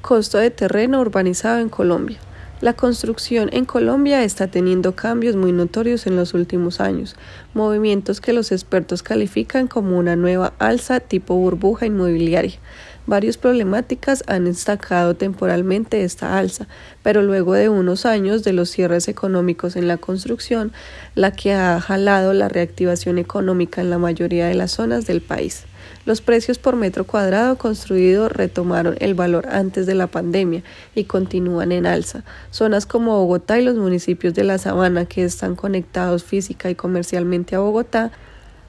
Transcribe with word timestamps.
Costo 0.00 0.38
de 0.38 0.50
terreno 0.50 1.00
urbanizado 1.00 1.58
en 1.58 1.68
Colombia. 1.68 2.18
La 2.60 2.72
construcción 2.72 3.50
en 3.52 3.64
Colombia 3.64 4.22
está 4.22 4.46
teniendo 4.46 4.94
cambios 4.94 5.34
muy 5.34 5.52
notorios 5.52 6.06
en 6.06 6.16
los 6.16 6.34
últimos 6.34 6.80
años, 6.80 7.16
movimientos 7.52 8.20
que 8.20 8.32
los 8.32 8.52
expertos 8.52 9.02
califican 9.02 9.66
como 9.66 9.98
una 9.98 10.14
nueva 10.14 10.54
alza 10.58 11.00
tipo 11.00 11.34
burbuja 11.34 11.86
inmobiliaria. 11.86 12.58
Varias 13.06 13.38
problemáticas 13.38 14.22
han 14.28 14.44
destacado 14.44 15.14
temporalmente 15.14 16.04
esta 16.04 16.38
alza, 16.38 16.68
pero 17.08 17.22
luego 17.22 17.54
de 17.54 17.70
unos 17.70 18.04
años 18.04 18.44
de 18.44 18.52
los 18.52 18.68
cierres 18.68 19.08
económicos 19.08 19.76
en 19.76 19.88
la 19.88 19.96
construcción, 19.96 20.72
la 21.14 21.32
que 21.32 21.54
ha 21.54 21.80
jalado 21.80 22.34
la 22.34 22.50
reactivación 22.50 23.16
económica 23.16 23.80
en 23.80 23.88
la 23.88 23.96
mayoría 23.96 24.46
de 24.46 24.54
las 24.54 24.72
zonas 24.72 25.06
del 25.06 25.22
país. 25.22 25.64
Los 26.04 26.20
precios 26.20 26.58
por 26.58 26.76
metro 26.76 27.04
cuadrado 27.04 27.56
construido 27.56 28.28
retomaron 28.28 28.94
el 29.00 29.14
valor 29.14 29.48
antes 29.48 29.86
de 29.86 29.94
la 29.94 30.08
pandemia 30.08 30.62
y 30.94 31.04
continúan 31.04 31.72
en 31.72 31.86
alza. 31.86 32.24
Zonas 32.50 32.84
como 32.84 33.16
Bogotá 33.16 33.58
y 33.58 33.64
los 33.64 33.76
municipios 33.76 34.34
de 34.34 34.44
la 34.44 34.58
Sabana, 34.58 35.06
que 35.06 35.24
están 35.24 35.56
conectados 35.56 36.24
física 36.24 36.68
y 36.68 36.74
comercialmente 36.74 37.56
a 37.56 37.60
Bogotá, 37.60 38.12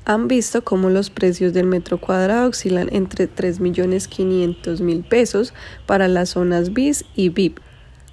han 0.06 0.30
visto 0.30 0.64
cómo 0.64 0.90
los 0.90 1.10
precios 1.10 1.52
del 1.52 1.66
metro 1.66 2.00
cuadrado 2.00 2.48
oscilan 2.48 2.88
entre 2.94 3.30
3.500.000 3.30 5.10
pesos 5.10 5.54
para 5.86 6.08
las 6.08 6.30
zonas 6.30 6.72
BIS 6.72 7.04
y 7.18 7.28
VIP 7.28 7.60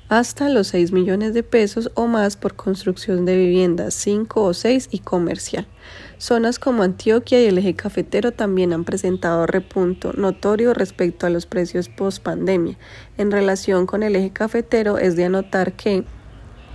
hasta 0.08 0.48
los 0.48 0.68
6 0.68 0.92
millones 0.92 1.34
de 1.34 1.42
pesos 1.42 1.90
o 1.94 2.06
más 2.06 2.36
por 2.36 2.54
construcción 2.54 3.24
de 3.24 3.36
viviendas 3.36 3.94
5 3.94 4.42
o 4.42 4.54
6 4.54 4.88
y 4.90 5.00
comercial. 5.00 5.66
Zonas 6.18 6.58
como 6.58 6.82
Antioquia 6.82 7.42
y 7.42 7.46
el 7.46 7.58
eje 7.58 7.74
cafetero 7.74 8.32
también 8.32 8.72
han 8.72 8.84
presentado 8.84 9.46
repunto 9.46 10.12
notorio 10.12 10.72
respecto 10.74 11.26
a 11.26 11.30
los 11.30 11.46
precios 11.46 11.88
post 11.88 12.22
pandemia. 12.22 12.78
En 13.18 13.30
relación 13.30 13.86
con 13.86 14.02
el 14.02 14.16
eje 14.16 14.30
cafetero 14.30 14.98
es 14.98 15.16
de 15.16 15.24
anotar 15.24 15.74
que 15.74 16.04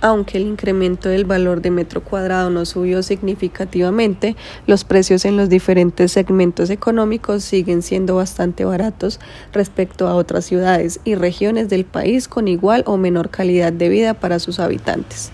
aunque 0.02 0.36
el 0.36 0.46
incremento 0.46 1.08
del 1.08 1.24
valor 1.24 1.62
de 1.62 1.70
metro 1.70 2.04
cuadrado 2.04 2.50
no 2.50 2.66
subió 2.66 3.02
significativamente, 3.02 4.36
los 4.66 4.84
precios 4.84 5.24
en 5.24 5.36
los 5.36 5.48
diferentes 5.48 6.12
segmentos 6.12 6.68
económicos 6.68 7.42
siguen 7.44 7.82
siendo 7.82 8.16
bastante 8.16 8.66
baratos 8.66 9.20
respecto 9.52 10.08
a 10.08 10.14
otras 10.14 10.44
ciudades 10.44 11.00
y 11.04 11.14
regiones 11.14 11.68
del 11.70 11.84
país 11.84 12.28
con 12.28 12.48
igual 12.48 12.82
o 12.86 12.96
menor 12.96 13.30
calidad 13.30 13.72
de 13.72 13.88
vida 13.88 14.14
para 14.14 14.38
sus 14.38 14.58
habitantes. 14.58 15.32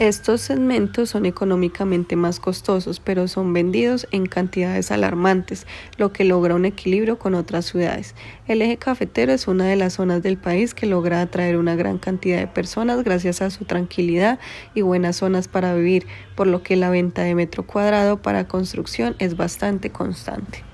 Estos 0.00 0.40
segmentos 0.40 1.10
son 1.10 1.26
económicamente 1.26 2.16
más 2.16 2.40
costosos, 2.40 3.00
pero 3.00 3.28
son 3.28 3.52
vendidos 3.52 4.08
en 4.12 4.24
cantidades 4.24 4.90
alarmantes, 4.90 5.66
lo 5.98 6.10
que 6.10 6.24
logra 6.24 6.54
un 6.54 6.64
equilibrio 6.64 7.18
con 7.18 7.34
otras 7.34 7.66
ciudades. 7.66 8.14
El 8.48 8.62
eje 8.62 8.78
cafetero 8.78 9.30
es 9.30 9.46
una 9.46 9.66
de 9.66 9.76
las 9.76 9.92
zonas 9.92 10.22
del 10.22 10.38
país 10.38 10.72
que 10.72 10.86
logra 10.86 11.20
atraer 11.20 11.58
una 11.58 11.76
gran 11.76 11.98
cantidad 11.98 12.38
de 12.38 12.46
personas 12.46 13.04
gracias 13.04 13.42
a 13.42 13.50
su 13.50 13.66
tranquilidad 13.66 14.38
y 14.74 14.80
buenas 14.80 15.16
zonas 15.16 15.48
para 15.48 15.74
vivir, 15.74 16.06
por 16.34 16.46
lo 16.46 16.62
que 16.62 16.76
la 16.76 16.88
venta 16.88 17.20
de 17.20 17.34
metro 17.34 17.66
cuadrado 17.66 18.22
para 18.22 18.48
construcción 18.48 19.16
es 19.18 19.36
bastante 19.36 19.90
constante. 19.90 20.69